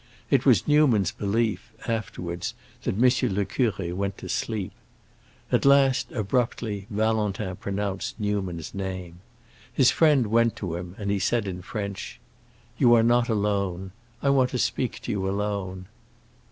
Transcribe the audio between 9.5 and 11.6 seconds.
His friend went to him, and he said